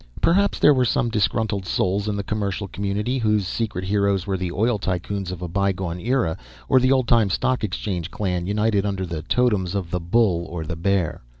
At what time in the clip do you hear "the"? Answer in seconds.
2.15-2.23, 4.35-4.51, 6.79-6.91, 9.05-9.21, 9.91-9.99, 10.65-10.75